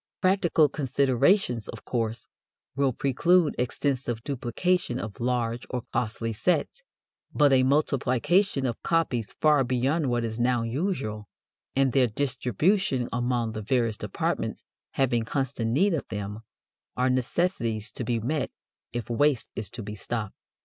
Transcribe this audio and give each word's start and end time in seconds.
Practical 0.19 0.67
considerations, 0.67 1.67
of 1.67 1.85
course, 1.85 2.25
will 2.75 2.91
preclude 2.91 3.53
extensive 3.59 4.23
duplication 4.23 4.97
of 4.97 5.19
large 5.19 5.67
or 5.69 5.83
costly 5.93 6.33
sets, 6.33 6.81
but 7.35 7.53
a 7.53 7.61
multiplication 7.61 8.65
of 8.65 8.81
copies 8.81 9.31
far 9.33 9.63
beyond 9.63 10.09
what 10.09 10.25
is 10.25 10.39
now 10.39 10.63
usual, 10.63 11.29
and 11.75 11.91
their 11.91 12.07
distribution 12.07 13.09
among 13.13 13.51
the 13.51 13.61
various 13.61 13.97
departments 13.99 14.63
having 14.93 15.21
constant 15.21 15.69
need 15.69 15.93
of 15.93 16.07
them, 16.07 16.39
are 16.97 17.07
necessities 17.11 17.91
to 17.91 18.03
be 18.03 18.19
met 18.19 18.49
if 18.91 19.07
waste 19.07 19.49
is 19.55 19.69
to 19.69 19.83
be 19.83 19.93
stopped. 19.93 20.33